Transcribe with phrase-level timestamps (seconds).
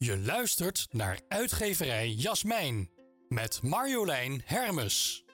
[0.00, 2.90] Je luistert naar uitgeverij Jasmijn
[3.28, 5.24] met Marjolein Hermes.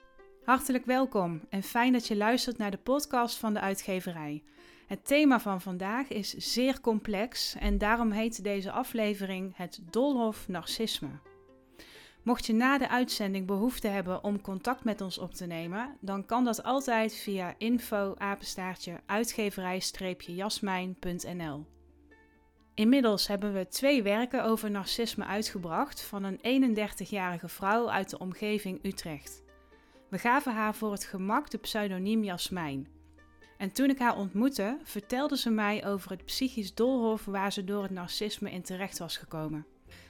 [0.43, 4.43] Hartelijk welkom en fijn dat je luistert naar de podcast van de uitgeverij.
[4.87, 11.19] Het thema van vandaag is zeer complex en daarom heet deze aflevering het Dolhof Narcisme.
[12.23, 16.25] Mocht je na de uitzending behoefte hebben om contact met ons op te nemen, dan
[16.25, 18.15] kan dat altijd via info
[19.05, 21.74] uitgeverij-jasmijn.nl.
[22.75, 28.79] Inmiddels hebben we twee werken over narcisme uitgebracht van een 31-jarige vrouw uit de omgeving
[28.85, 29.43] Utrecht.
[30.09, 32.87] We gaven haar voor het gemak de pseudoniem Jasmijn.
[33.57, 37.83] En toen ik haar ontmoette, vertelde ze mij over het psychisch doolhof waar ze door
[37.83, 39.65] het narcisme in terecht was gekomen.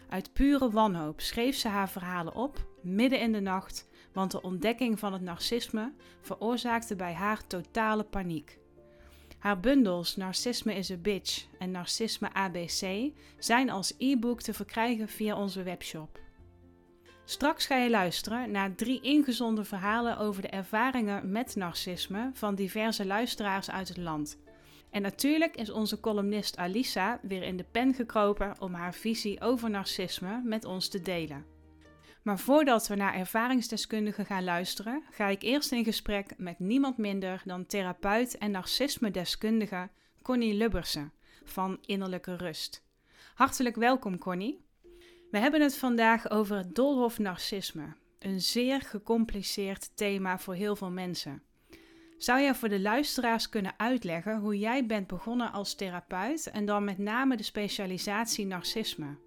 [0.09, 4.99] Uit pure wanhoop schreef ze haar verhalen op, midden in de nacht, want de ontdekking
[4.99, 8.59] van het narcisme veroorzaakte bij haar totale paniek.
[9.45, 15.37] Haar bundels Narcisme is a Bitch en Narcisme ABC zijn als e-book te verkrijgen via
[15.37, 16.19] onze webshop.
[17.25, 23.05] Straks ga je luisteren naar drie ingezonde verhalen over de ervaringen met narcisme van diverse
[23.05, 24.37] luisteraars uit het land.
[24.89, 29.69] En natuurlijk is onze columnist Alisa weer in de pen gekropen om haar visie over
[29.69, 31.54] narcisme met ons te delen.
[32.25, 37.41] Maar voordat we naar ervaringsdeskundigen gaan luisteren, ga ik eerst in gesprek met niemand minder
[37.45, 39.89] dan therapeut en narcisme-deskundige
[40.21, 41.11] Connie Lubbersen
[41.43, 42.83] van Innerlijke Rust.
[43.33, 44.65] Hartelijk welkom, Connie.
[45.31, 50.91] We hebben het vandaag over het doolhof narcisme, een zeer gecompliceerd thema voor heel veel
[50.91, 51.43] mensen.
[52.17, 56.83] Zou jij voor de luisteraars kunnen uitleggen hoe jij bent begonnen als therapeut en dan
[56.83, 59.17] met name de specialisatie narcisme?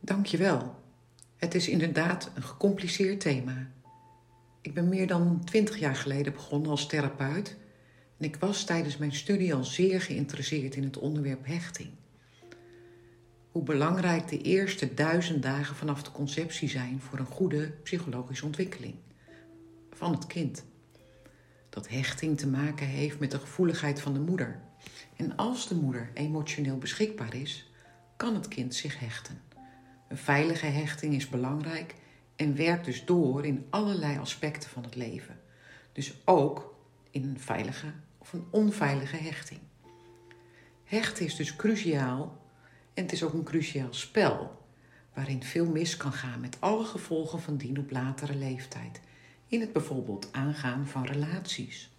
[0.00, 0.88] Dankjewel.
[1.40, 3.70] Het is inderdaad een gecompliceerd thema.
[4.60, 7.56] Ik ben meer dan twintig jaar geleden begonnen als therapeut
[8.18, 11.90] en ik was tijdens mijn studie al zeer geïnteresseerd in het onderwerp hechting.
[13.50, 18.94] Hoe belangrijk de eerste duizend dagen vanaf de conceptie zijn voor een goede psychologische ontwikkeling
[19.90, 20.64] van het kind.
[21.68, 24.60] Dat hechting te maken heeft met de gevoeligheid van de moeder.
[25.16, 27.70] En als de moeder emotioneel beschikbaar is,
[28.16, 29.48] kan het kind zich hechten.
[30.10, 31.94] Een veilige hechting is belangrijk
[32.36, 35.40] en werkt dus door in allerlei aspecten van het leven.
[35.92, 36.74] Dus ook
[37.10, 39.60] in een veilige of een onveilige hechting.
[40.84, 42.38] Hechten is dus cruciaal
[42.94, 44.62] en het is ook een cruciaal spel,
[45.14, 49.00] waarin veel mis kan gaan met alle gevolgen van dien op latere leeftijd,
[49.46, 51.90] in het bijvoorbeeld aangaan van relaties.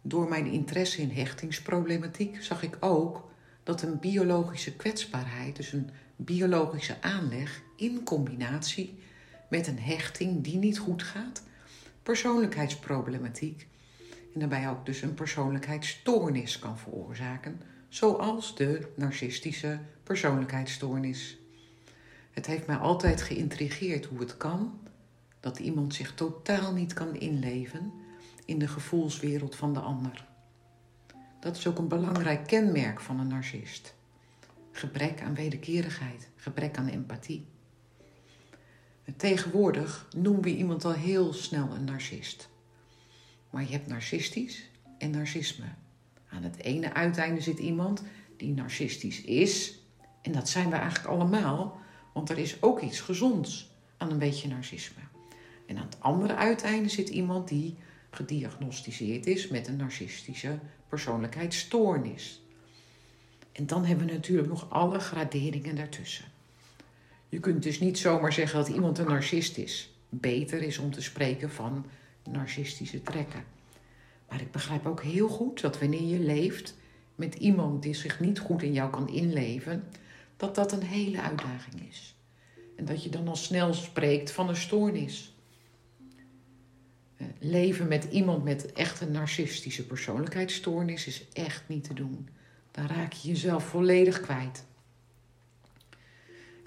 [0.00, 3.30] Door mijn interesse in hechtingsproblematiek zag ik ook
[3.62, 5.90] dat een biologische kwetsbaarheid, dus een
[6.24, 8.98] biologische aanleg in combinatie
[9.50, 11.42] met een hechting die niet goed gaat,
[12.02, 13.66] persoonlijkheidsproblematiek
[14.34, 21.38] en daarbij ook dus een persoonlijkheidsstoornis kan veroorzaken, zoals de narcistische persoonlijkheidsstoornis.
[22.30, 24.80] Het heeft mij altijd geïntrigeerd hoe het kan
[25.40, 27.92] dat iemand zich totaal niet kan inleven
[28.44, 30.26] in de gevoelswereld van de ander.
[31.40, 33.94] Dat is ook een belangrijk kenmerk van een narcist.
[34.72, 37.46] Gebrek aan wederkerigheid, gebrek aan empathie.
[39.16, 42.48] Tegenwoordig noemen we iemand al heel snel een narcist.
[43.50, 45.64] Maar je hebt narcistisch en narcisme.
[46.28, 48.02] Aan het ene uiteinde zit iemand
[48.36, 49.78] die narcistisch is.
[50.22, 51.80] En dat zijn we eigenlijk allemaal,
[52.12, 55.02] want er is ook iets gezonds aan een beetje narcisme.
[55.66, 57.76] En aan het andere uiteinde zit iemand die
[58.10, 60.58] gediagnosticeerd is met een narcistische
[60.88, 62.41] persoonlijkheidsstoornis.
[63.52, 66.24] En dan hebben we natuurlijk nog alle graderingen daartussen.
[67.28, 69.92] Je kunt dus niet zomaar zeggen dat iemand een narcist is.
[70.08, 71.86] Beter is om te spreken van
[72.30, 73.44] narcistische trekken.
[74.28, 76.74] Maar ik begrijp ook heel goed dat wanneer je leeft
[77.14, 79.84] met iemand die zich niet goed in jou kan inleven,
[80.36, 82.14] dat dat een hele uitdaging is.
[82.76, 85.34] En dat je dan al snel spreekt van een stoornis.
[87.16, 92.28] Eh, leven met iemand met echt een narcistische persoonlijkheidsstoornis is echt niet te doen.
[92.72, 94.64] Dan raak je jezelf volledig kwijt.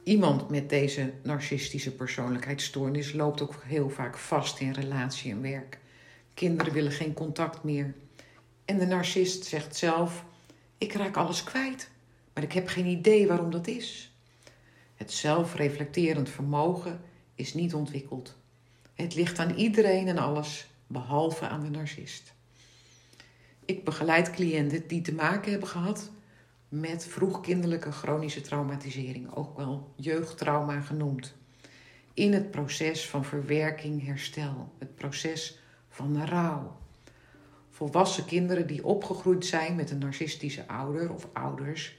[0.04, 5.80] Iemand met deze narcistische persoonlijkheidsstoornis loopt ook heel vaak vast in relatie en werk.
[6.34, 7.94] Kinderen willen geen contact meer.
[8.66, 10.26] En de narcist zegt zelf:
[10.78, 11.90] Ik raak alles kwijt,
[12.34, 14.16] maar ik heb geen idee waarom dat is.
[14.96, 17.02] Het zelfreflecterend vermogen
[17.36, 18.36] is niet ontwikkeld.
[18.94, 22.35] Het ligt aan iedereen en alles, behalve aan de narcist.
[23.66, 26.12] Ik begeleid cliënten die te maken hebben gehad
[26.70, 31.36] met vroegkinderlijke chronische traumatisering, ook wel jeugdtrauma genoemd.
[32.14, 35.60] In het proces van verwerking, herstel, het proces
[35.90, 36.78] van rouw.
[37.70, 41.98] Volwassen kinderen die opgegroeid zijn met een narcistische ouder of ouders,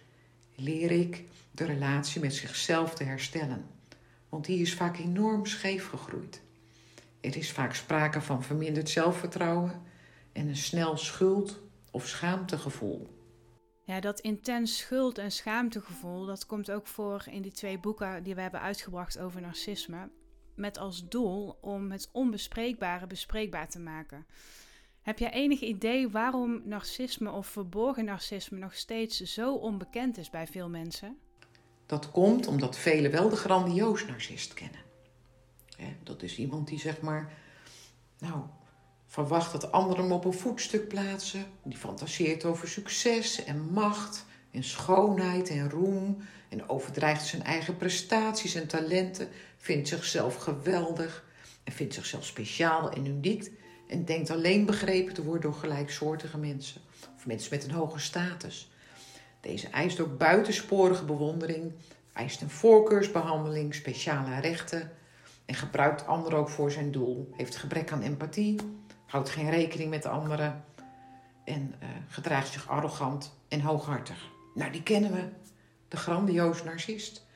[0.54, 3.64] leer ik de relatie met zichzelf te herstellen.
[4.28, 6.40] Want die is vaak enorm scheef gegroeid.
[7.20, 9.82] Er is vaak sprake van verminderd zelfvertrouwen
[10.36, 11.60] en een snel schuld-
[11.90, 13.14] of schaamtegevoel.
[13.84, 18.34] Ja, dat intens schuld- en schaamtegevoel, dat komt ook voor in die twee boeken die
[18.34, 20.10] we hebben uitgebracht over narcisme.
[20.54, 24.26] Met als doel om het onbespreekbare bespreekbaar te maken.
[25.02, 30.46] Heb jij enig idee waarom narcisme of verborgen narcisme nog steeds zo onbekend is bij
[30.46, 31.18] veel mensen?
[31.86, 34.80] Dat komt omdat velen wel de grandioos narcist kennen.
[36.02, 37.32] Dat is iemand die zeg maar,
[38.18, 38.42] nou,
[39.16, 41.44] verwacht dat anderen hem op een voetstuk plaatsen.
[41.62, 46.18] Die fantaseert over succes en macht en schoonheid en roem.
[46.48, 49.28] En overdrijft zijn eigen prestaties en talenten.
[49.56, 51.24] Vindt zichzelf geweldig
[51.64, 53.50] en vindt zichzelf speciaal en uniek.
[53.88, 56.80] En denkt alleen begrepen te worden door gelijksoortige mensen.
[57.16, 58.70] Of mensen met een hoge status.
[59.40, 61.72] Deze eist ook buitensporige bewondering,
[62.12, 64.90] eist een voorkeursbehandeling, speciale rechten
[65.46, 67.28] en gebruikt anderen ook voor zijn doel.
[67.36, 68.56] Heeft gebrek aan empathie,
[69.06, 70.64] houdt geen rekening met anderen
[71.44, 74.30] en uh, gedraagt zich arrogant en hooghartig.
[74.54, 75.28] Nou, die kennen we,
[75.88, 77.26] de grandioos narcist.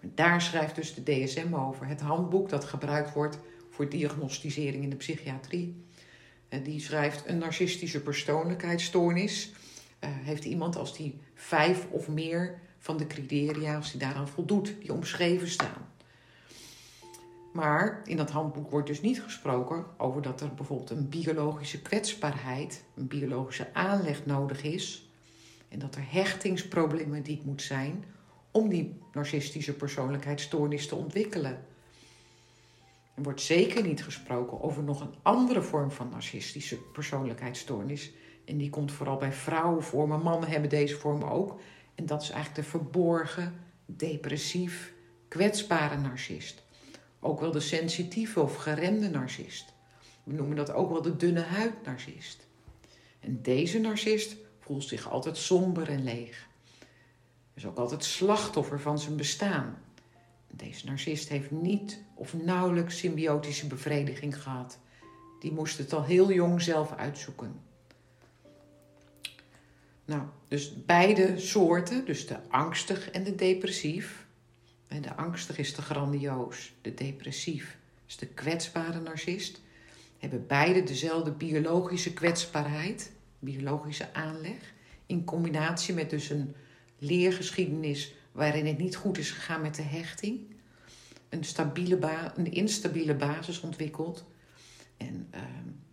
[0.00, 3.38] Maar daar schrijft dus de DSM over, het handboek dat gebruikt wordt
[3.70, 5.84] voor diagnosticering in de psychiatrie.
[6.48, 9.52] En die schrijft een narcistische persoonlijkheidsstoornis.
[10.00, 14.74] Uh, heeft iemand als die vijf of meer van de criteria, als die daaraan voldoet,
[14.80, 15.89] die omschreven staan.
[17.52, 22.84] Maar in dat handboek wordt dus niet gesproken over dat er bijvoorbeeld een biologische kwetsbaarheid,
[22.96, 25.10] een biologische aanleg nodig is.
[25.68, 28.04] En dat er hechtingsproblematiek moet zijn
[28.50, 31.64] om die narcistische persoonlijkheidsstoornis te ontwikkelen.
[33.14, 38.12] Er wordt zeker niet gesproken over nog een andere vorm van narcistische persoonlijkheidsstoornis.
[38.44, 41.60] En die komt vooral bij vrouwen voor, maar mannen hebben deze vorm ook.
[41.94, 43.54] En dat is eigenlijk de verborgen,
[43.86, 44.92] depressief,
[45.28, 46.62] kwetsbare narcist.
[47.20, 49.72] Ook wel de sensitieve of geremde narcist.
[50.24, 52.46] We noemen dat ook wel de dunne huid narcist.
[53.20, 56.48] En deze narcist voelt zich altijd somber en leeg.
[57.54, 59.78] Is ook altijd slachtoffer van zijn bestaan.
[60.50, 64.78] Deze narcist heeft niet of nauwelijks symbiotische bevrediging gehad.
[65.40, 67.60] Die moest het al heel jong zelf uitzoeken.
[70.04, 74.19] Nou, dus beide soorten, dus de angstig en de depressief.
[74.98, 79.60] De angstig is de grandioos, de depressief is de kwetsbare narcist.
[80.18, 84.72] Hebben beide dezelfde biologische kwetsbaarheid, biologische aanleg.
[85.06, 86.54] In combinatie met dus een
[86.98, 90.40] leergeschiedenis waarin het niet goed is gegaan met de hechting.
[91.28, 91.98] Een, stabiele
[92.50, 94.24] instabiele basis ontwikkeld.
[94.96, 95.40] En uh,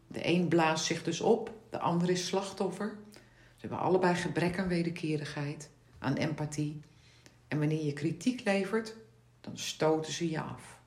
[0.07, 2.97] de een blaast zich dus op, de ander is slachtoffer.
[3.33, 6.81] Ze hebben allebei gebrek aan wederkerigheid, aan empathie.
[7.47, 8.95] En wanneer je kritiek levert,
[9.41, 10.79] dan stoten ze je af.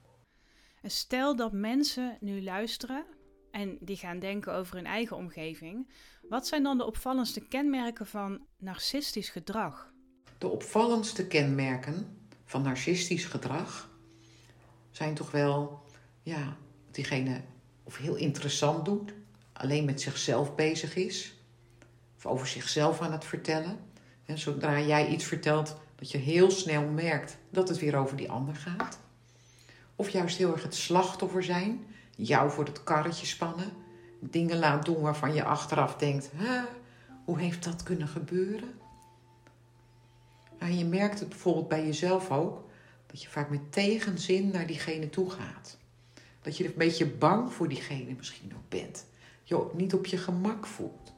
[0.83, 3.05] En stel dat mensen nu luisteren
[3.51, 5.89] en die gaan denken over hun eigen omgeving.
[6.29, 9.93] Wat zijn dan de opvallendste kenmerken van narcistisch gedrag?
[10.39, 13.91] De opvallendste kenmerken van narcistisch gedrag
[14.91, 15.83] zijn toch wel,
[16.23, 16.57] ja,
[16.91, 17.41] diegene
[17.83, 19.13] of heel interessant doet,
[19.53, 21.35] alleen met zichzelf bezig is,
[22.17, 23.79] of over zichzelf aan het vertellen.
[24.25, 28.31] En zodra jij iets vertelt, dat je heel snel merkt dat het weer over die
[28.31, 28.99] ander gaat.
[29.97, 31.85] Of juist heel erg het slachtoffer zijn,
[32.17, 33.73] jou voor het karretje spannen,
[34.21, 36.31] dingen laat doen waarvan je achteraf denkt:
[37.25, 38.75] hoe heeft dat kunnen gebeuren?
[40.59, 42.65] En je merkt het bijvoorbeeld bij jezelf ook,
[43.07, 45.79] dat je vaak met tegenzin naar diegene toe gaat.
[46.43, 49.07] Dat je een beetje bang voor diegene misschien ook bent.
[49.43, 51.13] Je niet op je gemak voelt.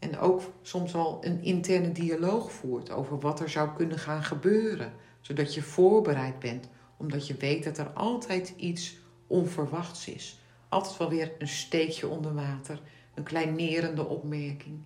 [0.00, 4.92] En ook soms al een interne dialoog voert over wat er zou kunnen gaan gebeuren.
[5.20, 10.40] Zodat je voorbereid bent, omdat je weet dat er altijd iets onverwachts is.
[10.68, 12.80] Altijd wel weer een steekje onder water,
[13.14, 14.78] een kleinerende opmerking.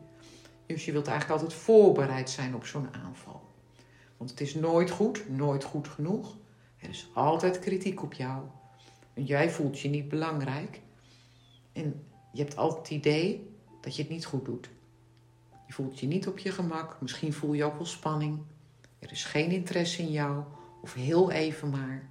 [0.66, 3.42] Dus je wilt eigenlijk altijd voorbereid zijn op zo'n aanval.
[4.16, 6.36] Want het is nooit goed, nooit goed genoeg.
[6.76, 8.42] Er is altijd kritiek op jou.
[9.14, 10.80] En jij voelt je niet belangrijk.
[11.72, 14.70] En je hebt altijd het idee dat je het niet goed doet.
[15.66, 17.00] Je voelt je niet op je gemak.
[17.00, 18.42] Misschien voel je ook wel spanning.
[18.98, 20.44] Er is geen interesse in jou.
[20.82, 22.08] Of heel even maar.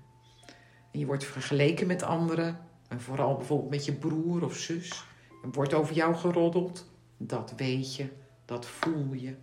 [0.91, 2.59] Je wordt vergeleken met anderen.
[2.87, 5.05] En vooral bijvoorbeeld met je broer of zus.
[5.43, 6.89] Er wordt over jou geroddeld.
[7.17, 8.09] Dat weet je.
[8.45, 9.35] Dat voel je.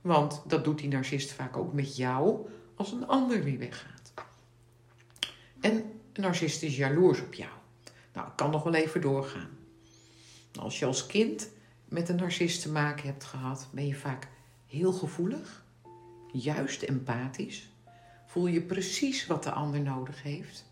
[0.00, 4.12] Want dat doet die narcist vaak ook met jou als een ander weer weggaat.
[5.60, 5.72] En
[6.12, 7.50] een narcist is jaloers op jou.
[8.12, 9.50] Nou, ik kan nog wel even doorgaan.
[10.60, 11.48] Als je als kind
[11.90, 14.28] met een narcist te maken hebt gehad, ben je vaak
[14.66, 15.64] heel gevoelig.
[16.32, 17.68] juist empathisch?
[18.26, 20.64] Voel je precies wat de ander nodig heeft?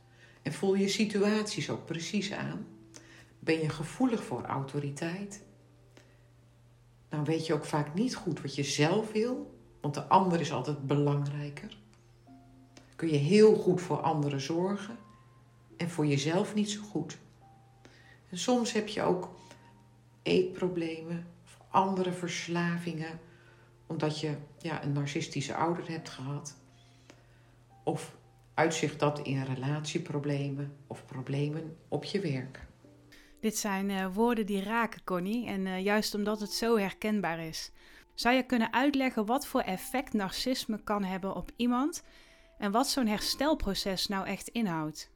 [0.42, 2.66] En voel je situaties ook precies aan?
[3.38, 5.42] Ben je gevoelig voor autoriteit?
[7.08, 10.52] Dan weet je ook vaak niet goed wat je zelf wil, want de ander is
[10.52, 11.76] altijd belangrijker.
[12.96, 14.96] Kun je heel goed voor anderen zorgen
[15.76, 17.18] en voor jezelf niet zo goed.
[18.30, 19.37] En soms heb je ook
[20.28, 23.20] eetproblemen of andere verslavingen,
[23.86, 26.56] omdat je ja, een narcistische ouder hebt gehad.
[27.84, 28.16] Of
[28.54, 32.66] uitzicht dat in relatieproblemen of problemen op je werk.
[33.40, 37.70] Dit zijn uh, woorden die raken, Connie, en uh, juist omdat het zo herkenbaar is.
[38.14, 42.02] Zou je kunnen uitleggen wat voor effect narcisme kan hebben op iemand
[42.58, 45.10] en wat zo'n herstelproces nou echt inhoudt?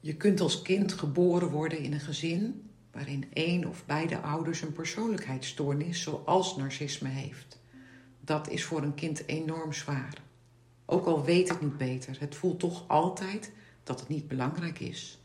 [0.00, 4.72] Je kunt als kind geboren worden in een gezin waarin één of beide ouders een
[4.72, 7.58] persoonlijkheidsstoornis zoals narcisme heeft.
[8.20, 10.22] Dat is voor een kind enorm zwaar.
[10.86, 15.18] Ook al weet het niet beter, het voelt toch altijd dat het niet belangrijk is,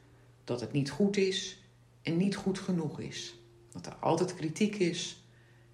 [0.43, 1.63] dat het niet goed is
[2.01, 3.39] en niet goed genoeg is.
[3.71, 5.23] Dat er altijd kritiek is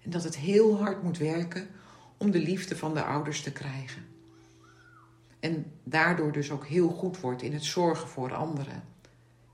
[0.02, 1.68] en dat het heel hard moet werken
[2.16, 4.02] om de liefde van de ouders te krijgen.
[5.40, 8.82] En daardoor dus ook heel goed wordt in het zorgen voor anderen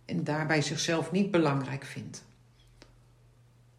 [0.05, 2.25] en daarbij zichzelf niet belangrijk vindt.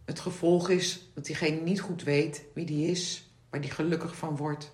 [0.10, 4.38] Het gevolg is dat diegene niet goed weet wie die is, waar die gelukkig van
[4.38, 4.72] wordt.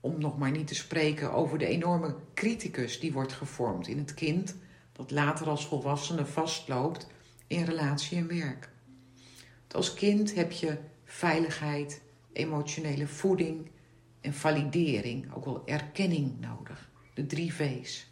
[0.00, 4.14] Om nog maar niet te spreken over de enorme criticus die wordt gevormd in het
[4.14, 4.56] kind,
[4.92, 7.06] dat later als volwassene vastloopt
[7.46, 8.70] in relatie en werk.
[9.70, 12.00] Als kind heb je veiligheid,
[12.32, 13.70] emotionele voeding
[14.20, 16.90] en validering, ook wel erkenning nodig.
[17.14, 18.10] De drie V's.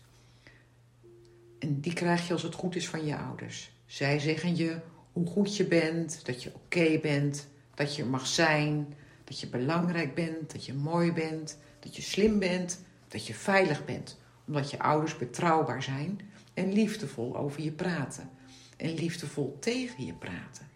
[1.58, 3.70] En die krijg je als het goed is van je ouders.
[3.86, 4.80] Zij zeggen je
[5.16, 8.94] hoe goed je bent, dat je oké bent, dat je mag zijn,
[9.24, 13.84] dat je belangrijk bent, dat je mooi bent, dat je slim bent, dat je veilig
[13.84, 14.18] bent.
[14.46, 16.20] Omdat je ouders betrouwbaar zijn
[16.54, 18.30] en liefdevol over je praten.
[18.76, 20.68] En liefdevol tegen je praten.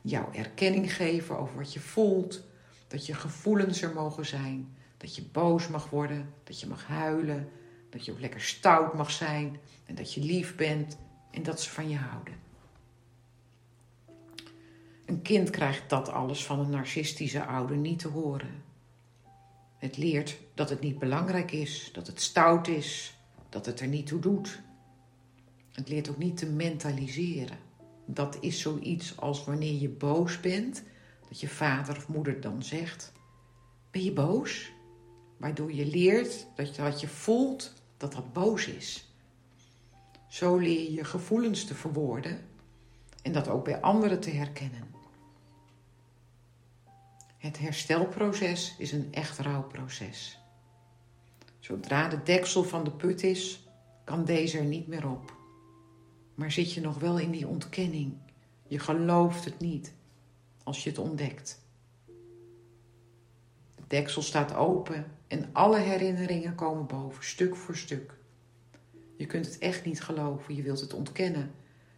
[0.00, 2.44] Jouw erkenning geven over wat je voelt,
[2.88, 7.48] dat je gevoelens er mogen zijn, dat je boos mag worden, dat je mag huilen,
[7.90, 10.96] dat je ook lekker stout mag zijn en dat je lief bent
[11.30, 12.50] en dat ze van je houden.
[15.12, 18.62] Een kind krijgt dat alles van een narcistische ouder niet te horen.
[19.78, 23.16] Het leert dat het niet belangrijk is, dat het stout is,
[23.48, 24.60] dat het er niet toe doet.
[25.72, 27.58] Het leert ook niet te mentaliseren.
[28.06, 30.82] Dat is zoiets als wanneer je boos bent,
[31.28, 33.12] dat je vader of moeder dan zegt:
[33.90, 34.72] Ben je boos?
[35.36, 39.14] Waardoor je leert dat wat je voelt, dat dat boos is.
[40.28, 42.38] Zo leer je gevoelens te verwoorden
[43.22, 44.91] en dat ook bij anderen te herkennen.
[47.42, 50.38] Het herstelproces is een echt rouwproces.
[51.58, 53.68] Zodra de deksel van de put is,
[54.04, 55.36] kan deze er niet meer op.
[56.34, 58.14] Maar zit je nog wel in die ontkenning?
[58.66, 59.92] Je gelooft het niet
[60.62, 61.60] als je het ontdekt.
[63.74, 68.14] De deksel staat open en alle herinneringen komen boven, stuk voor stuk.
[69.16, 71.50] Je kunt het echt niet geloven, je wilt het ontkennen.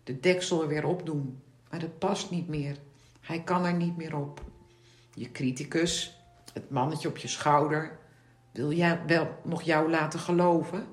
[0.05, 2.77] De deksel er weer opdoen, maar het past niet meer.
[3.21, 4.53] Hij kan er niet meer op.
[5.15, 6.21] Je criticus,
[6.53, 7.99] het mannetje op je schouder,
[8.53, 10.87] wil jij wel nog jou laten geloven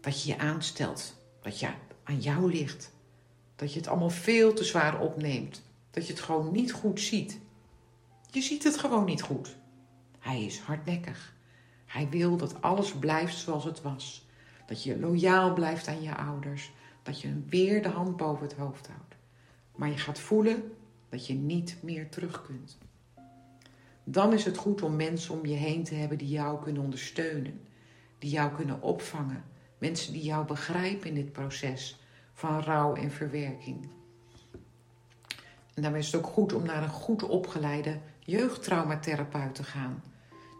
[0.00, 1.68] dat je je aanstelt, dat je
[2.04, 2.92] aan jou ligt,
[3.56, 7.38] dat je het allemaal veel te zwaar opneemt, dat je het gewoon niet goed ziet.
[8.30, 9.56] Je ziet het gewoon niet goed.
[10.18, 11.34] Hij is hardnekkig.
[11.86, 14.26] Hij wil dat alles blijft zoals het was.
[14.66, 16.72] Dat je loyaal blijft aan je ouders.
[17.02, 19.14] Dat je weer de hand boven het hoofd houdt.
[19.74, 20.72] Maar je gaat voelen
[21.08, 22.78] dat je niet meer terug kunt.
[24.04, 27.60] Dan is het goed om mensen om je heen te hebben die jou kunnen ondersteunen.
[28.18, 29.44] Die jou kunnen opvangen.
[29.78, 32.00] Mensen die jou begrijpen in dit proces
[32.32, 33.88] van rouw en verwerking.
[35.74, 40.02] En daarmee is het ook goed om naar een goed opgeleide jeugdtraumatherapeut te gaan.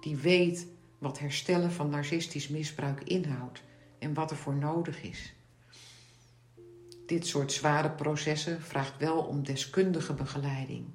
[0.01, 0.67] Die weet
[0.99, 3.63] wat herstellen van narcistisch misbruik inhoudt
[3.99, 5.35] en wat er voor nodig is.
[7.07, 10.87] Dit soort zware processen vraagt wel om deskundige begeleiding.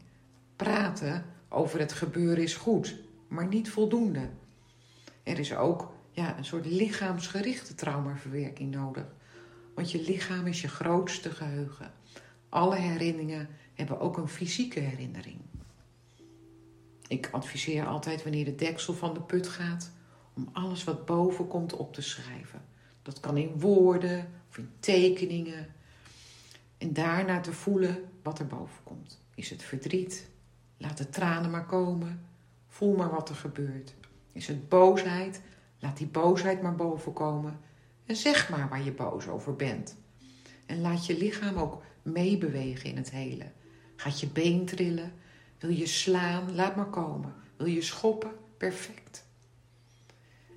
[0.56, 2.96] Praten over het gebeuren is goed,
[3.28, 4.30] maar niet voldoende.
[5.24, 9.06] Er is ook ja, een soort lichaamsgerichte traumaverwerking nodig.
[9.74, 11.92] Want je lichaam is je grootste geheugen.
[12.50, 15.40] Alle herinneringen hebben ook een fysieke herinnering.
[17.08, 19.92] Ik adviseer altijd wanneer de deksel van de put gaat
[20.34, 22.62] om alles wat boven komt op te schrijven.
[23.02, 25.74] Dat kan in woorden of in tekeningen.
[26.78, 29.22] En daarna te voelen wat er boven komt.
[29.36, 30.30] Is het verdriet?
[30.80, 32.26] Laat de tranen maar komen.
[32.68, 33.96] Voel maar wat er gebeurt.
[34.32, 35.42] Is het boosheid?
[35.80, 37.60] Laat die boosheid maar boven komen.
[38.06, 39.98] En zeg maar waar je boos over bent.
[40.66, 43.52] En laat je lichaam ook meebewegen in het hele.
[43.96, 45.14] Gaat je been trillen?
[45.60, 46.56] Wil je slaan?
[46.56, 47.34] Laat maar komen.
[47.58, 48.32] Wil je schoppen?
[48.58, 49.26] Perfect.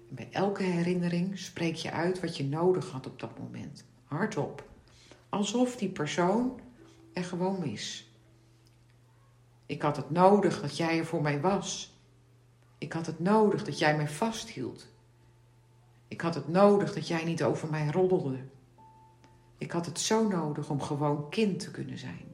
[0.08, 3.84] Bij elke herinnering spreek je uit wat je nodig had op dat moment.
[4.04, 4.68] Hardop.
[5.28, 6.60] Alsof die persoon
[7.12, 8.11] er gewoon is.
[9.66, 11.96] Ik had het nodig dat jij er voor mij was.
[12.78, 14.88] Ik had het nodig dat jij mij vasthield.
[16.08, 18.38] Ik had het nodig dat jij niet over mij roddelde.
[19.58, 22.32] Ik had het zo nodig om gewoon kind te kunnen zijn.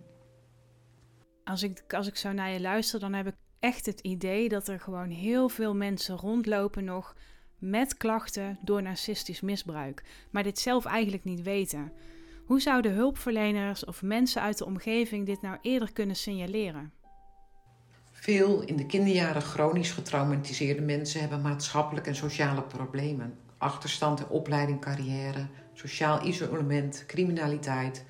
[1.44, 4.68] Als ik, als ik zo naar je luister, dan heb ik echt het idee dat
[4.68, 7.16] er gewoon heel veel mensen rondlopen nog
[7.58, 11.92] met klachten door narcistisch misbruik, maar dit zelf eigenlijk niet weten.
[12.44, 16.92] Hoe zouden hulpverleners of mensen uit de omgeving dit nou eerder kunnen signaleren?
[18.20, 23.38] Veel in de kinderjaren chronisch getraumatiseerde mensen hebben maatschappelijke en sociale problemen.
[23.58, 28.04] Achterstand in opleiding, carrière, sociaal isolement, criminaliteit,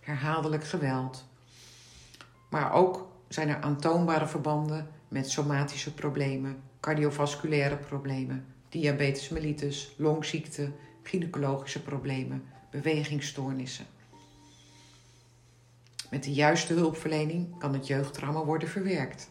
[0.00, 1.24] herhaaldelijk geweld.
[2.50, 10.72] Maar ook zijn er aantoonbare verbanden met somatische problemen, cardiovasculaire problemen, diabetes mellitus, longziekte,
[11.02, 13.86] gynaecologische problemen, bewegingsstoornissen.
[16.10, 19.30] Met de juiste hulpverlening kan het jeugdtrauma worden verwerkt.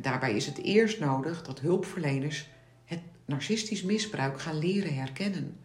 [0.00, 2.48] Daarbij is het eerst nodig dat hulpverleners
[2.84, 5.56] het narcistisch misbruik gaan leren herkennen.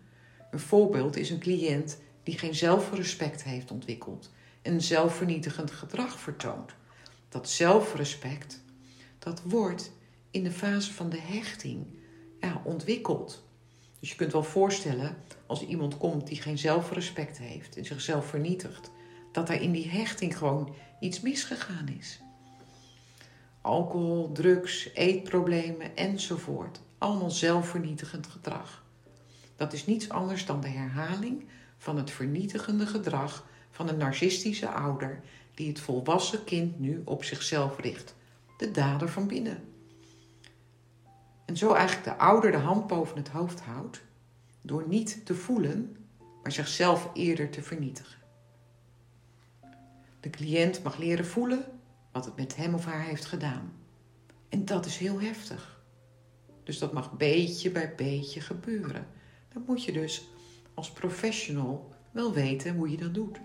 [0.52, 4.32] Een voorbeeld is een cliënt die geen zelfrespect heeft ontwikkeld
[4.62, 6.76] en zelfvernietigend gedrag vertoont.
[7.30, 8.62] Dat zelfrespect,
[9.20, 9.92] dat wordt
[10.32, 11.86] in de fase van de hechting
[12.64, 13.44] ontwikkeld.
[14.00, 18.92] Dus je kunt wel voorstellen, als iemand komt die geen zelfrespect heeft en zichzelf vernietigt,
[19.32, 22.22] dat er in die hechting gewoon iets misgegaan is.
[23.62, 26.80] Alcohol, drugs, eetproblemen enzovoort.
[26.98, 28.86] Allemaal zelfvernietigend gedrag.
[29.56, 31.46] Dat is niets anders dan de herhaling
[31.78, 35.22] van het vernietigende gedrag van een narcistische ouder
[35.56, 38.16] die het volwassen kind nu op zichzelf richt.
[38.58, 39.64] De dader van binnen.
[41.46, 44.02] En zo eigenlijk de ouder de hand boven het hoofd houdt
[44.62, 45.98] door niet te voelen,
[46.44, 48.18] maar zichzelf eerder te vernietigen.
[50.20, 51.77] De cliënt mag leren voelen
[52.18, 53.74] wat het met hem of haar heeft gedaan.
[54.50, 55.82] En dat is heel heftig.
[56.64, 59.08] Dus dat mag beetje bij beetje gebeuren.
[59.54, 60.28] Dan moet je dus
[60.74, 63.40] als professional wel weten hoe je dat doet.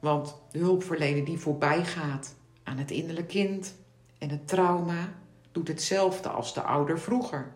[0.00, 3.74] Want de hulpverlener die voorbij gaat aan het innerlijke kind
[4.18, 5.14] en het trauma,
[5.52, 7.52] doet hetzelfde als de ouder vroeger.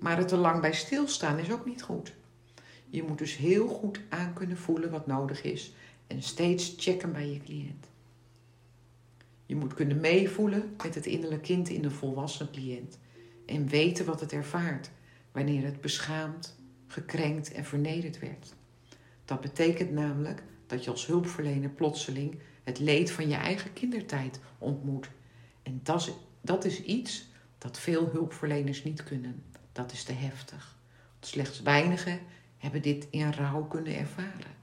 [0.00, 2.14] Maar het te lang bij stilstaan is ook niet goed.
[2.88, 5.72] Je moet dus heel goed aan kunnen voelen wat nodig is
[6.08, 7.87] en steeds checken bij je cliënt.
[9.48, 12.98] Je moet kunnen meevoelen met het innerlijke kind in de volwassen cliënt
[13.46, 14.90] en weten wat het ervaart
[15.32, 16.56] wanneer het beschaamd,
[16.86, 18.54] gekrenkt en vernederd werd.
[19.24, 25.10] Dat betekent namelijk dat je als hulpverlener plotseling het leed van je eigen kindertijd ontmoet.
[25.62, 29.42] En dat is, dat is iets dat veel hulpverleners niet kunnen.
[29.72, 30.78] Dat is te heftig.
[31.20, 32.20] Slechts weinigen
[32.58, 34.56] hebben dit in rouw kunnen ervaren.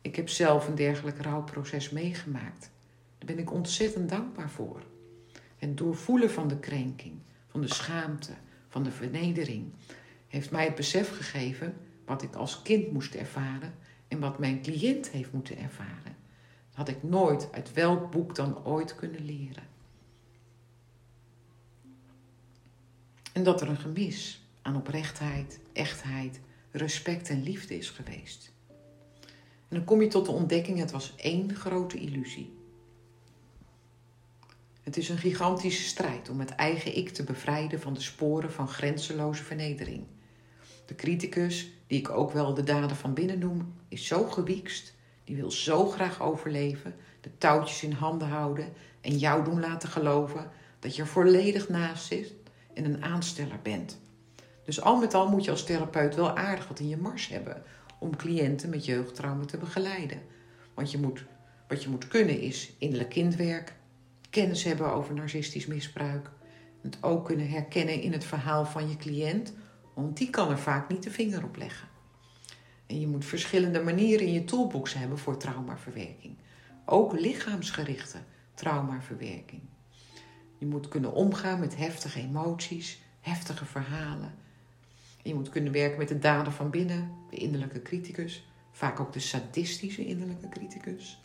[0.00, 2.70] Ik heb zelf een dergelijk rouwproces meegemaakt.
[3.18, 4.82] Daar ben ik ontzettend dankbaar voor.
[5.56, 8.32] Het doorvoelen van de krenking, van de schaamte,
[8.68, 9.72] van de vernedering,
[10.28, 13.74] heeft mij het besef gegeven wat ik als kind moest ervaren
[14.08, 16.16] en wat mijn cliënt heeft moeten ervaren.
[16.68, 19.66] Dat had ik nooit uit welk boek dan ooit kunnen leren.
[23.32, 28.52] En dat er een gemis aan oprechtheid, echtheid, respect en liefde is geweest.
[29.68, 32.57] En dan kom je tot de ontdekking: het was één grote illusie.
[34.88, 38.68] Het is een gigantische strijd om het eigen ik te bevrijden van de sporen van
[38.68, 40.04] grenzeloze vernedering.
[40.86, 44.94] De criticus, die ik ook wel de daden van binnen noem, is zo gewiekst.
[45.24, 50.50] Die wil zo graag overleven, de touwtjes in handen houden en jou doen laten geloven
[50.78, 52.34] dat je er volledig naast zit
[52.74, 54.00] en een aansteller bent.
[54.64, 57.62] Dus al met al moet je als therapeut wel aardig wat in je mars hebben
[57.98, 60.22] om cliënten met jeugdtrauma te begeleiden.
[60.74, 61.24] Want je moet,
[61.66, 63.76] wat je moet kunnen is innerlijk kindwerk,
[64.30, 66.30] kennis hebben over narcistisch misbruik,
[66.82, 69.52] het ook kunnen herkennen in het verhaal van je cliënt,
[69.94, 71.88] want die kan er vaak niet de vinger op leggen.
[72.86, 76.36] En je moet verschillende manieren in je toolbox hebben voor traumaverwerking.
[76.84, 78.18] Ook lichaamsgerichte
[78.54, 79.62] traumaverwerking.
[80.58, 84.34] Je moet kunnen omgaan met heftige emoties, heftige verhalen.
[85.22, 89.20] je moet kunnen werken met de dader van binnen, de innerlijke criticus, vaak ook de
[89.20, 91.20] sadistische innerlijke criticus.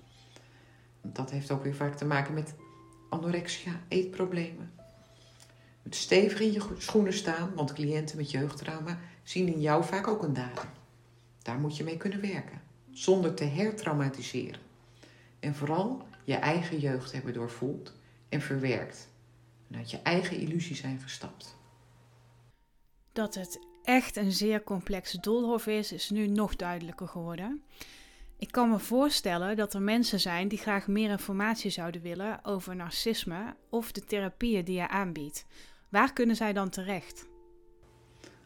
[1.01, 2.55] Dat heeft ook weer vaak te maken met
[3.13, 4.71] anorexia, eetproblemen.
[5.83, 10.23] moet stevig in je schoenen staan, want cliënten met jeugdtrauma zien in jou vaak ook
[10.23, 10.69] een dader.
[11.41, 14.59] Daar moet je mee kunnen werken, zonder te hertraumatiseren.
[15.39, 17.93] En vooral je eigen jeugd hebben doorvoeld
[18.29, 19.07] en verwerkt.
[19.69, 21.55] En uit je eigen illusie zijn gestapt.
[23.11, 27.63] Dat het echt een zeer complex doolhof is, is nu nog duidelijker geworden.
[28.43, 32.75] Ik kan me voorstellen dat er mensen zijn die graag meer informatie zouden willen over
[32.75, 35.45] narcisme of de therapieën die je aanbiedt.
[35.89, 37.25] Waar kunnen zij dan terecht?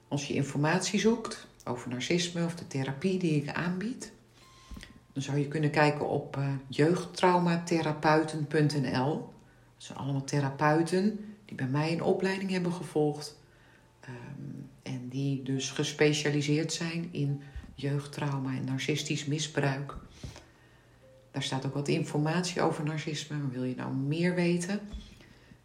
[0.08, 4.12] Als je informatie zoekt over narcisme of de therapie die ik aanbied,
[5.14, 9.16] dan zou je kunnen kijken op uh, jeugdtraumatherapeuten.nl.
[9.18, 9.30] Dat
[9.78, 13.38] zijn allemaal therapeuten die bij mij een opleiding hebben gevolgd
[14.10, 17.42] um, en die dus gespecialiseerd zijn in
[17.78, 19.96] jeugdtrauma en narcistisch misbruik.
[21.32, 23.50] Daar staat ook wat informatie over narcisme.
[23.50, 24.80] Wil je nou meer weten?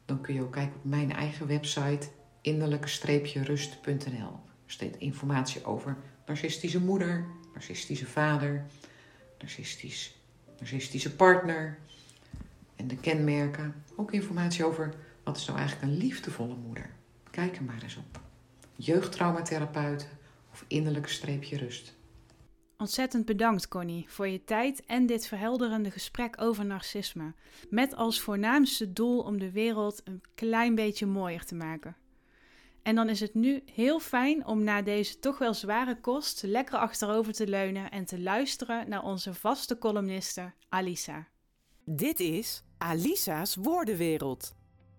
[0.05, 2.09] Dan kun je ook kijken op mijn eigen website
[2.41, 4.41] innerlijke-rust.nl.
[4.67, 5.97] Er staat informatie over
[6.27, 8.67] narcistische moeder, narcistische vader,
[9.39, 10.17] narcistisch,
[10.59, 11.79] narcistische partner
[12.77, 13.75] en de kenmerken.
[13.97, 14.95] Ook informatie over
[15.25, 16.91] wat is nou eigenlijk een liefdevolle moeder.
[17.31, 18.21] Kijk er maar eens op.
[18.77, 20.09] Jeugdtraumatherapeuten
[20.53, 21.93] of innerlijke-rust.
[22.83, 27.35] Ontzettend bedankt, Connie, voor je tijd en dit verhelderende gesprek over narcisme.
[27.71, 31.97] Met als voornaamste doel om de wereld een klein beetje mooier te maken.
[32.83, 36.79] En dan is het nu heel fijn om na deze toch wel zware kost lekker
[36.79, 41.29] achterover te leunen en te luisteren naar onze vaste columniste Alisa.
[41.85, 44.55] Dit is Alisa's Woordenwereld.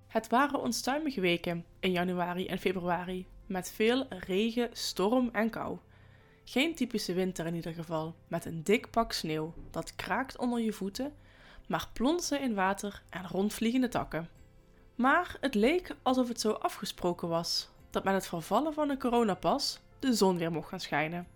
[0.07, 5.77] Het waren onstuimige weken in januari en februari, met veel regen, storm en kou.
[6.43, 10.73] Geen typische winter in ieder geval, met een dik pak sneeuw dat kraakt onder je
[10.73, 11.13] voeten,
[11.67, 14.29] maar plonsen in water en rondvliegende takken.
[14.95, 19.79] Maar het leek alsof het zo afgesproken was dat met het vervallen van de coronapas
[19.99, 21.27] de zon weer mocht gaan schijnen.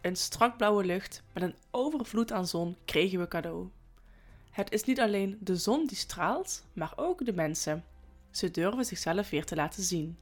[0.00, 3.68] Een strak blauwe lucht met een overvloed aan zon kregen we cadeau.
[4.50, 7.84] Het is niet alleen de zon die straalt, maar ook de mensen.
[8.30, 10.18] Ze durven zichzelf weer te laten zien.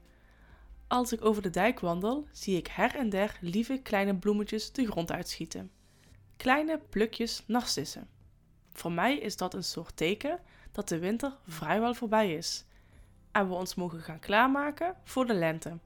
[0.86, 4.86] Als ik over de dijk wandel, zie ik her en der lieve kleine bloemetjes de
[4.86, 5.70] grond uitschieten.
[6.36, 8.08] Kleine plukjes narcissen.
[8.72, 10.40] Voor mij is dat een soort teken
[10.72, 12.64] dat de winter vrijwel voorbij is
[13.32, 15.78] en we ons mogen gaan klaarmaken voor de lente.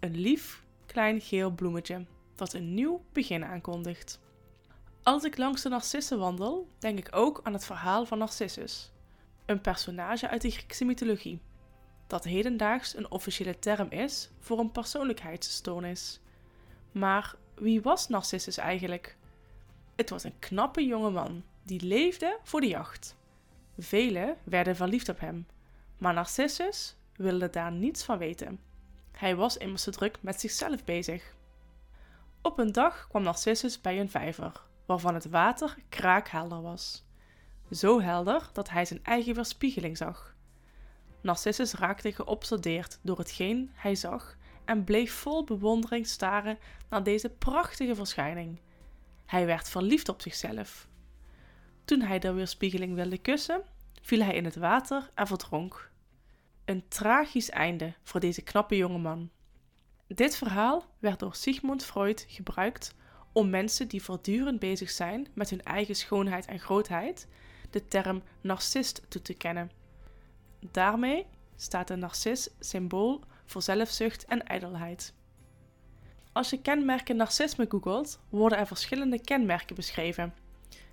[0.00, 2.04] Een lief klein geel bloemetje
[2.34, 4.20] dat een nieuw begin aankondigt.
[5.02, 8.90] Als ik langs de narcissen wandel, denk ik ook aan het verhaal van Narcissus,
[9.46, 11.40] een personage uit de Griekse mythologie
[12.06, 16.20] dat hedendaags een officiële term is voor een persoonlijkheidsstoornis.
[16.92, 19.16] Maar wie was Narcissus eigenlijk?
[19.94, 23.16] Het was een knappe jonge man die leefde voor de jacht.
[23.78, 25.46] Velen werden verliefd op hem,
[25.98, 28.60] maar Narcissus wilde daar niets van weten.
[29.12, 31.34] Hij was immers te druk met zichzelf bezig.
[32.42, 37.04] Op een dag kwam Narcissus bij een vijver, waarvan het water kraakhelder was.
[37.70, 40.33] Zo helder dat hij zijn eigen weerspiegeling zag.
[41.24, 46.58] Narcissus raakte geobsedeerd door hetgeen hij zag en bleef vol bewondering staren
[46.88, 48.60] naar deze prachtige verschijning.
[49.26, 50.88] Hij werd verliefd op zichzelf.
[51.84, 53.62] Toen hij de weerspiegeling wilde kussen,
[54.02, 55.90] viel hij in het water en verdronk.
[56.64, 59.30] Een tragisch einde voor deze knappe jongeman.
[60.06, 62.94] Dit verhaal werd door Sigmund Freud gebruikt
[63.32, 67.28] om mensen die voortdurend bezig zijn met hun eigen schoonheid en grootheid
[67.70, 69.70] de term narcist toe te kennen.
[70.70, 75.14] Daarmee staat de narcis symbool voor zelfzucht en ijdelheid.
[76.32, 80.34] Als je kenmerken narcisme googelt, worden er verschillende kenmerken beschreven.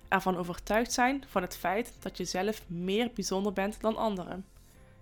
[0.08, 4.46] Ervan overtuigd zijn van het feit dat je zelf meer bijzonder bent dan anderen.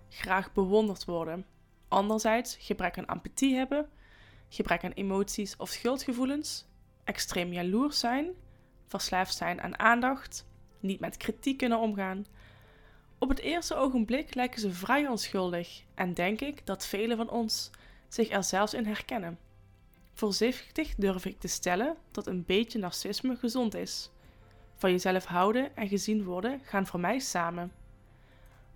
[0.09, 1.45] Graag bewonderd worden.
[1.87, 3.89] Anderzijds gebrek aan empathie hebben,
[4.49, 6.65] gebrek aan emoties of schuldgevoelens,
[7.03, 8.29] extreem jaloers zijn,
[8.87, 10.45] verslaafd zijn aan aandacht,
[10.79, 12.25] niet met kritiek kunnen omgaan,
[13.21, 17.69] op het eerste ogenblik lijken ze vrij onschuldig en denk ik dat velen van ons
[18.07, 19.39] zich er zelfs in herkennen.
[20.13, 24.09] Voorzichtig durf ik te stellen dat een beetje narcisme gezond is.
[24.75, 27.71] Van jezelf houden en gezien worden gaan voor mij samen.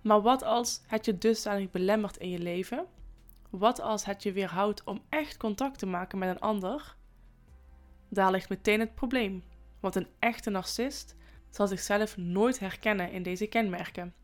[0.00, 2.86] Maar wat als het je dusdanig belemmert in je leven?
[3.50, 6.96] Wat als het je weerhoudt om echt contact te maken met een ander?
[8.08, 9.42] Daar ligt meteen het probleem,
[9.80, 11.14] want een echte narcist
[11.50, 14.14] zal zichzelf nooit herkennen in deze kenmerken.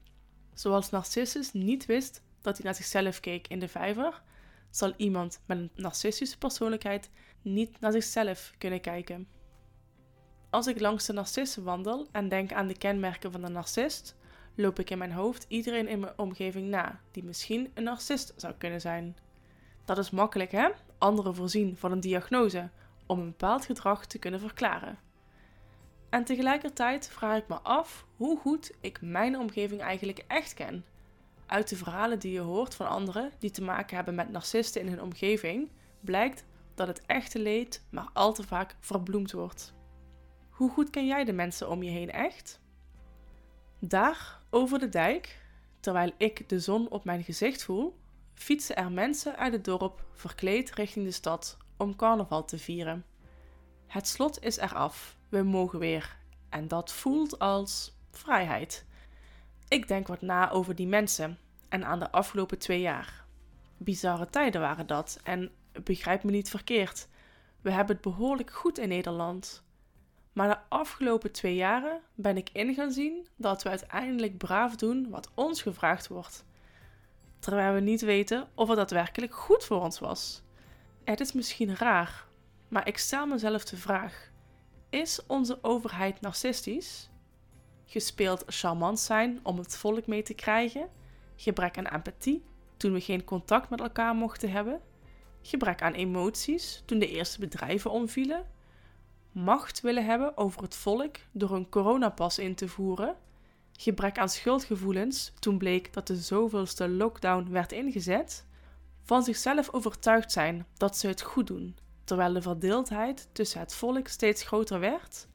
[0.54, 4.22] Zoals Narcissus niet wist dat hij naar zichzelf keek in de vijver,
[4.70, 7.10] zal iemand met een narcistische persoonlijkheid
[7.42, 9.28] niet naar zichzelf kunnen kijken.
[10.50, 14.16] Als ik langs de narcissen wandel en denk aan de kenmerken van de narcist,
[14.54, 18.54] loop ik in mijn hoofd iedereen in mijn omgeving na die misschien een narcist zou
[18.58, 19.16] kunnen zijn.
[19.84, 20.68] Dat is makkelijk, hè?
[20.98, 22.70] Anderen voorzien van een diagnose
[23.06, 24.98] om een bepaald gedrag te kunnen verklaren.
[26.12, 30.84] En tegelijkertijd vraag ik me af hoe goed ik mijn omgeving eigenlijk echt ken.
[31.46, 34.88] Uit de verhalen die je hoort van anderen die te maken hebben met narcisten in
[34.88, 35.70] hun omgeving,
[36.00, 36.44] blijkt
[36.74, 39.74] dat het echte leed maar al te vaak verbloemd wordt.
[40.50, 42.60] Hoe goed ken jij de mensen om je heen echt?
[43.78, 45.40] Daar, over de dijk,
[45.80, 47.96] terwijl ik de zon op mijn gezicht voel,
[48.34, 53.04] fietsen er mensen uit het dorp verkleed richting de stad om carnaval te vieren.
[53.92, 56.16] Het slot is eraf, we mogen weer.
[56.48, 58.84] En dat voelt als vrijheid.
[59.68, 63.24] Ik denk wat na over die mensen en aan de afgelopen twee jaar.
[63.76, 65.50] Bizarre tijden waren dat en
[65.82, 67.08] begrijp me niet verkeerd.
[67.60, 69.62] We hebben het behoorlijk goed in Nederland.
[70.32, 75.10] Maar de afgelopen twee jaren ben ik in gaan zien dat we uiteindelijk braaf doen
[75.10, 76.44] wat ons gevraagd wordt.
[77.38, 80.42] Terwijl we niet weten of het daadwerkelijk goed voor ons was.
[81.04, 82.30] Het is misschien raar,
[82.72, 84.30] maar ik stel mezelf de vraag:
[84.90, 87.10] is onze overheid narcistisch?
[87.84, 90.88] Gespeeld charmant zijn om het volk mee te krijgen?
[91.36, 92.44] Gebrek aan empathie
[92.76, 94.80] toen we geen contact met elkaar mochten hebben?
[95.42, 98.46] Gebrek aan emoties toen de eerste bedrijven omvielen?
[99.32, 103.16] Macht willen hebben over het volk door een coronapas in te voeren?
[103.72, 108.46] Gebrek aan schuldgevoelens toen bleek dat de zoveelste lockdown werd ingezet?
[109.02, 114.08] Van zichzelf overtuigd zijn dat ze het goed doen, terwijl de verdeeldheid tussen het volk
[114.08, 115.28] steeds groter werd?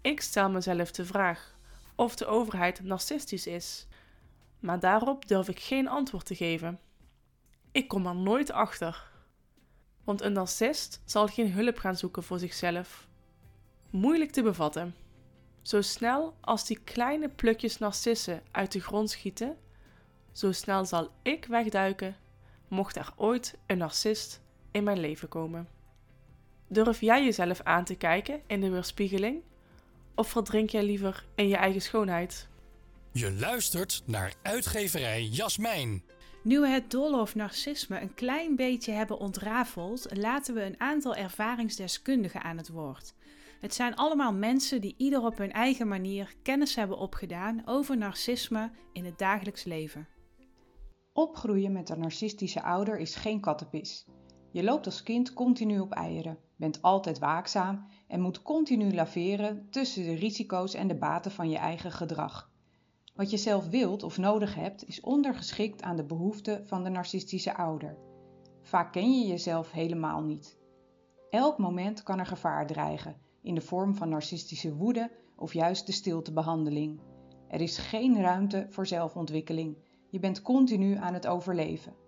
[0.00, 1.54] Ik stel mezelf de vraag
[1.94, 3.86] of de overheid narcistisch is,
[4.60, 6.80] maar daarop durf ik geen antwoord te geven.
[7.72, 9.10] Ik kom er nooit achter.
[10.04, 13.08] Want een narcist zal geen hulp gaan zoeken voor zichzelf.
[13.90, 14.94] Moeilijk te bevatten.
[15.62, 19.56] Zo snel als die kleine plukjes narcissen uit de grond schieten,
[20.32, 22.16] zo snel zal ik wegduiken,
[22.68, 24.40] mocht er ooit een narcist
[24.70, 25.68] in mijn leven komen.
[26.68, 29.42] Durf jij jezelf aan te kijken in de weerspiegeling?
[30.14, 32.48] Of verdrink jij liever in je eigen schoonheid?
[33.12, 36.02] Je luistert naar uitgeverij Jasmijn.
[36.42, 42.42] Nu we het doolhof narcisme een klein beetje hebben ontrafeld, laten we een aantal ervaringsdeskundigen
[42.42, 43.14] aan het woord.
[43.60, 48.70] Het zijn allemaal mensen die ieder op hun eigen manier kennis hebben opgedaan over narcisme
[48.92, 50.08] in het dagelijks leven.
[51.12, 54.06] Opgroeien met een narcistische ouder is geen kattenpis.
[54.56, 60.04] Je loopt als kind continu op eieren, bent altijd waakzaam en moet continu laveren tussen
[60.04, 62.50] de risico's en de baten van je eigen gedrag.
[63.14, 67.56] Wat je zelf wilt of nodig hebt, is ondergeschikt aan de behoeften van de narcistische
[67.56, 67.98] ouder.
[68.62, 70.58] Vaak ken je jezelf helemaal niet.
[71.30, 75.92] Elk moment kan er gevaar dreigen, in de vorm van narcistische woede of juist de
[75.92, 77.00] stiltebehandeling.
[77.48, 79.76] Er is geen ruimte voor zelfontwikkeling.
[80.10, 82.04] Je bent continu aan het overleven.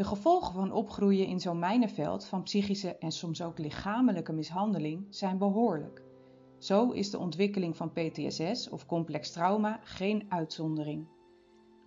[0.00, 5.38] De gevolgen van opgroeien in zo'n mijnenveld van psychische en soms ook lichamelijke mishandeling zijn
[5.38, 6.02] behoorlijk.
[6.58, 11.08] Zo is de ontwikkeling van PTSS of complex trauma geen uitzondering.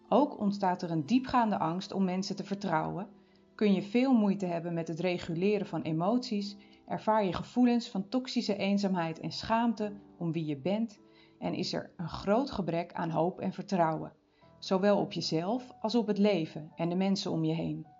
[0.09, 3.07] Ook ontstaat er een diepgaande angst om mensen te vertrouwen,
[3.55, 8.55] kun je veel moeite hebben met het reguleren van emoties, ervaar je gevoelens van toxische
[8.55, 10.99] eenzaamheid en schaamte om wie je bent
[11.39, 14.13] en is er een groot gebrek aan hoop en vertrouwen,
[14.59, 17.92] zowel op jezelf als op het leven en de mensen om je heen.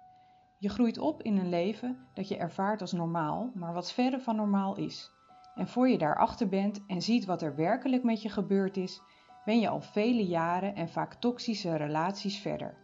[0.63, 4.36] Je groeit op in een leven dat je ervaart als normaal, maar wat verre van
[4.36, 5.12] normaal is.
[5.56, 9.02] En voor je daarachter bent en ziet wat er werkelijk met je gebeurd is,
[9.45, 12.78] ben je al vele jaren en vaak toxische relaties verder.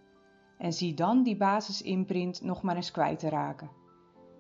[0.58, 3.72] En zie dan die basisimprint nog maar eens kwijt te raken.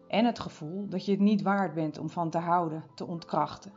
[0.07, 3.73] En het gevoel dat je het niet waard bent om van te houden, te ontkrachten.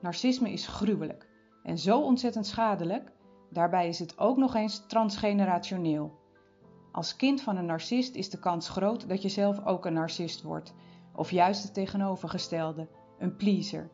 [0.00, 1.28] Narcisme is gruwelijk
[1.62, 3.12] en zo ontzettend schadelijk,
[3.50, 6.24] daarbij is het ook nog eens transgenerationeel.
[6.96, 10.42] Als kind van een narcist is de kans groot dat je zelf ook een narcist
[10.42, 10.74] wordt,
[11.14, 13.90] of juist het tegenovergestelde, een pleaser.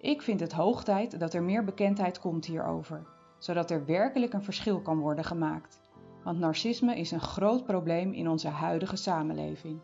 [0.00, 3.06] Ik vind het hoog tijd dat er meer bekendheid komt hierover,
[3.38, 5.80] zodat er werkelijk een verschil kan worden gemaakt.
[6.24, 9.80] Want narcisme is een groot probleem in onze huidige samenleving.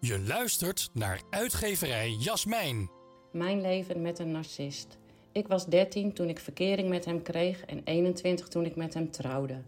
[0.00, 2.90] Je luistert naar uitgeverij Jasmijn.
[3.32, 4.98] Mijn leven met een narcist.
[5.32, 9.10] Ik was 13 toen ik verkering met hem kreeg en 21 toen ik met hem
[9.10, 9.62] trouwde.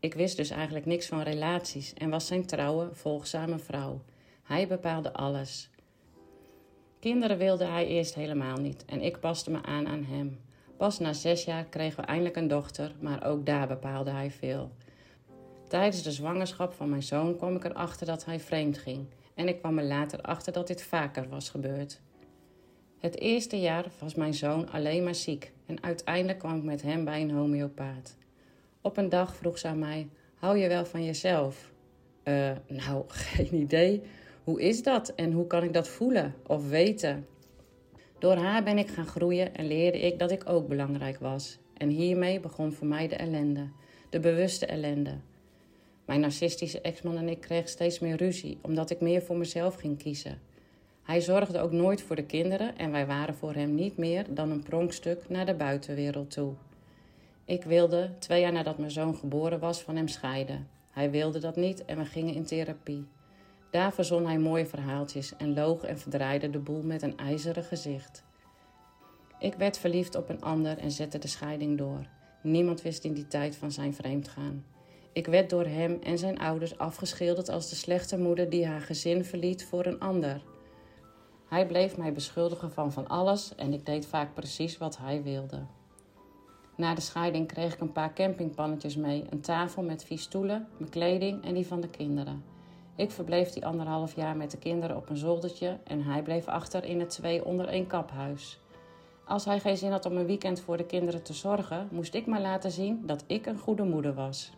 [0.00, 4.00] Ik wist dus eigenlijk niks van relaties en was zijn trouwe, volgzame vrouw.
[4.42, 5.70] Hij bepaalde alles.
[7.00, 10.40] Kinderen wilde hij eerst helemaal niet en ik paste me aan aan hem.
[10.76, 14.70] Pas na zes jaar kregen we eindelijk een dochter, maar ook daar bepaalde hij veel.
[15.68, 19.06] Tijdens de zwangerschap van mijn zoon kwam ik erachter dat hij vreemd ging.
[19.34, 22.00] En ik kwam er later achter dat dit vaker was gebeurd.
[22.98, 27.04] Het eerste jaar was mijn zoon alleen maar ziek en uiteindelijk kwam ik met hem
[27.04, 28.16] bij een homeopaat.
[28.86, 31.72] Op een dag vroeg ze aan mij: Hou je wel van jezelf?
[32.24, 34.02] Uh, nou, geen idee.
[34.44, 37.26] Hoe is dat en hoe kan ik dat voelen of weten?
[38.18, 41.58] Door haar ben ik gaan groeien en leerde ik dat ik ook belangrijk was.
[41.76, 43.68] En hiermee begon voor mij de ellende,
[44.10, 45.14] de bewuste ellende.
[46.04, 49.98] Mijn narcistische ex-man en ik kregen steeds meer ruzie, omdat ik meer voor mezelf ging
[49.98, 50.40] kiezen.
[51.02, 54.50] Hij zorgde ook nooit voor de kinderen en wij waren voor hem niet meer dan
[54.50, 56.54] een pronkstuk naar de buitenwereld toe.
[57.46, 60.68] Ik wilde, twee jaar nadat mijn zoon geboren was, van hem scheiden.
[60.90, 63.06] Hij wilde dat niet en we gingen in therapie.
[63.70, 68.24] Daar verzon hij mooie verhaaltjes en loog en verdraaide de boel met een ijzeren gezicht.
[69.38, 72.06] Ik werd verliefd op een ander en zette de scheiding door.
[72.42, 74.64] Niemand wist in die tijd van zijn vreemdgaan.
[75.12, 79.24] Ik werd door hem en zijn ouders afgeschilderd als de slechte moeder die haar gezin
[79.24, 80.42] verliet voor een ander.
[81.48, 85.62] Hij bleef mij beschuldigen van van alles en ik deed vaak precies wat hij wilde.
[86.76, 90.90] Na de scheiding kreeg ik een paar campingpannetjes mee, een tafel met vier stoelen, mijn
[90.90, 92.44] kleding en die van de kinderen.
[92.96, 96.84] Ik verbleef die anderhalf jaar met de kinderen op een zoldertje en hij bleef achter
[96.84, 98.60] in het twee onder één kaphuis.
[99.24, 102.26] Als hij geen zin had om een weekend voor de kinderen te zorgen, moest ik
[102.26, 104.52] maar laten zien dat ik een goede moeder was.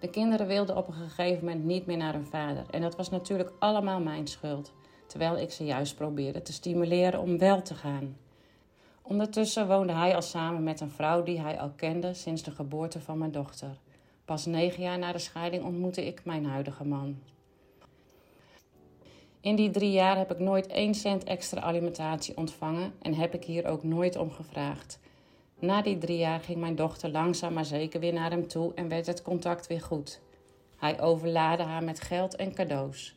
[0.00, 3.10] De kinderen wilden op een gegeven moment niet meer naar hun vader en dat was
[3.10, 4.72] natuurlijk allemaal mijn schuld,
[5.06, 8.16] terwijl ik ze juist probeerde te stimuleren om wel te gaan.
[9.08, 13.00] Ondertussen woonde hij al samen met een vrouw die hij al kende sinds de geboorte
[13.00, 13.78] van mijn dochter.
[14.24, 17.18] Pas negen jaar na de scheiding ontmoette ik mijn huidige man.
[19.40, 23.44] In die drie jaar heb ik nooit één cent extra alimentatie ontvangen en heb ik
[23.44, 24.98] hier ook nooit om gevraagd.
[25.58, 28.88] Na die drie jaar ging mijn dochter langzaam maar zeker weer naar hem toe en
[28.88, 30.20] werd het contact weer goed.
[30.76, 33.15] Hij overlaadde haar met geld en cadeaus.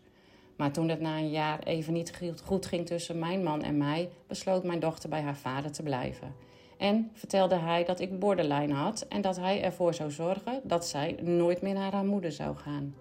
[0.60, 4.10] Maar toen het na een jaar even niet goed ging tussen mijn man en mij,
[4.28, 6.36] besloot mijn dochter bij haar vader te blijven.
[6.78, 11.18] En vertelde hij dat ik borderline had en dat hij ervoor zou zorgen dat zij
[11.22, 12.96] nooit meer naar haar moeder zou gaan.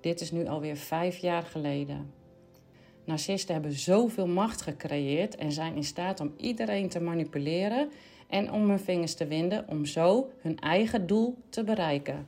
[0.00, 2.12] Dit is nu alweer vijf jaar geleden.
[3.04, 7.90] Narcisten hebben zoveel macht gecreëerd en zijn in staat om iedereen te manipuleren
[8.26, 12.26] en om hun vingers te winden om zo hun eigen doel te bereiken.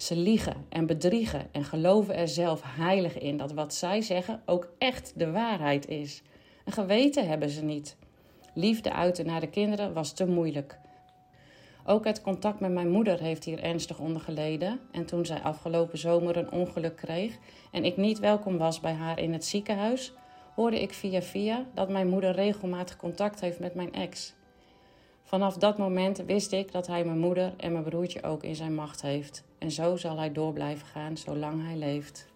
[0.00, 4.72] Ze liegen en bedriegen en geloven er zelf heilig in dat wat zij zeggen ook
[4.78, 6.22] echt de waarheid is.
[6.64, 7.96] Een geweten hebben ze niet.
[8.54, 10.78] Liefde uiten naar de kinderen was te moeilijk.
[11.84, 14.80] Ook het contact met mijn moeder heeft hier ernstig onder geleden.
[14.92, 17.38] En toen zij afgelopen zomer een ongeluk kreeg
[17.72, 20.12] en ik niet welkom was bij haar in het ziekenhuis,
[20.54, 24.34] hoorde ik via via dat mijn moeder regelmatig contact heeft met mijn ex.
[25.30, 28.74] Vanaf dat moment wist ik dat hij mijn moeder en mijn broertje ook in zijn
[28.74, 29.44] macht heeft.
[29.58, 32.26] En zo zal hij door blijven gaan zolang hij leeft.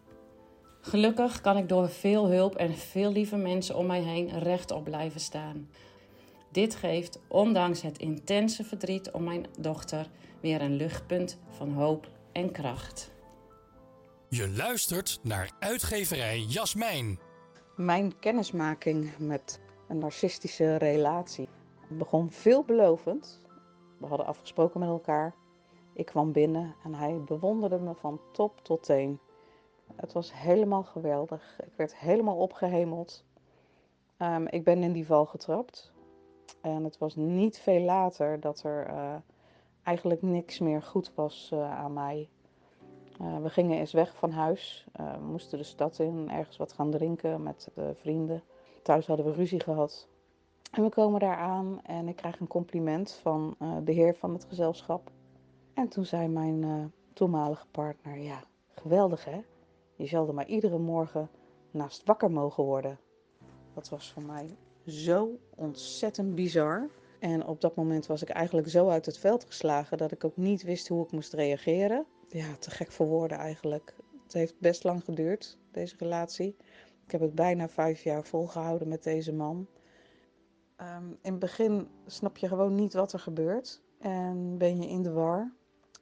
[0.80, 5.20] Gelukkig kan ik door veel hulp en veel lieve mensen om mij heen rechtop blijven
[5.20, 5.68] staan.
[6.50, 10.06] Dit geeft, ondanks het intense verdriet om mijn dochter,
[10.40, 13.10] weer een luchtpunt van hoop en kracht.
[14.28, 17.18] Je luistert naar uitgeverij Jasmijn.
[17.76, 21.48] Mijn kennismaking met een narcistische relatie
[21.88, 23.40] begon veelbelovend.
[23.98, 25.34] We hadden afgesproken met elkaar.
[25.92, 29.20] Ik kwam binnen en hij bewonderde me van top tot teen.
[29.96, 31.60] Het was helemaal geweldig.
[31.66, 33.24] Ik werd helemaal opgehemeld.
[34.18, 35.92] Um, ik ben in die val getrapt.
[36.60, 39.14] En het was niet veel later dat er uh,
[39.82, 42.28] eigenlijk niks meer goed was uh, aan mij.
[43.20, 44.86] Uh, we gingen eens weg van huis.
[45.20, 48.42] moesten de stad in, ergens wat gaan drinken met vrienden.
[48.82, 50.08] Thuis hadden we ruzie gehad.
[50.74, 54.44] En we komen daar aan en ik krijg een compliment van de heer van het
[54.44, 55.10] gezelschap.
[55.74, 59.40] En toen zei mijn toenmalige partner: Ja, geweldig hè?
[59.96, 61.30] Je zal er maar iedere morgen
[61.70, 62.98] naast wakker mogen worden.
[63.74, 64.56] Dat was voor mij
[64.86, 66.88] zo ontzettend bizar.
[67.18, 70.36] En op dat moment was ik eigenlijk zo uit het veld geslagen dat ik ook
[70.36, 72.06] niet wist hoe ik moest reageren.
[72.28, 73.94] Ja, te gek voor woorden eigenlijk.
[74.22, 76.56] Het heeft best lang geduurd, deze relatie.
[77.04, 79.66] Ik heb het bijna vijf jaar volgehouden met deze man.
[80.80, 85.02] Um, in het begin snap je gewoon niet wat er gebeurt en ben je in
[85.02, 85.52] de war.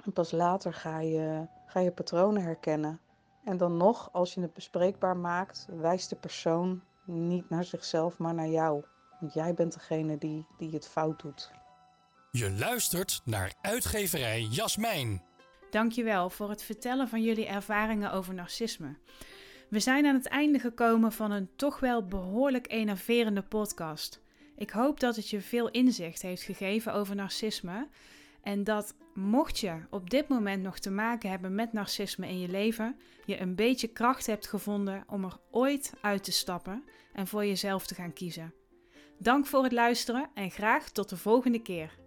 [0.05, 3.01] En pas later ga je, ga je patronen herkennen.
[3.45, 8.35] En dan nog, als je het bespreekbaar maakt, wijst de persoon niet naar zichzelf, maar
[8.35, 8.85] naar jou.
[9.21, 11.51] Want jij bent degene die, die het fout doet.
[12.31, 15.23] Je luistert naar uitgeverij Jasmijn.
[15.71, 18.97] Dankjewel voor het vertellen van jullie ervaringen over narcisme.
[19.69, 24.22] We zijn aan het einde gekomen van een toch wel behoorlijk enerverende podcast.
[24.63, 27.89] Ik hoop dat het je veel inzicht heeft gegeven over narcisme
[28.43, 32.49] en dat mocht je op dit moment nog te maken hebben met narcisme in je
[32.49, 37.47] leven, je een beetje kracht hebt gevonden om er ooit uit te stappen en voor
[37.47, 38.55] jezelf te gaan kiezen.
[39.19, 42.02] Dank voor het luisteren en graag tot de volgende keer.